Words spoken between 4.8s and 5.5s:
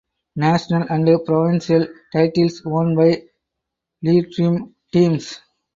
teams